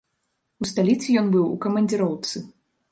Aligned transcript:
У 0.65 0.69
сталіцы 0.71 1.07
ён 1.21 1.31
быў 1.37 1.45
у 1.53 1.61
камандзіроўцы. 1.67 2.47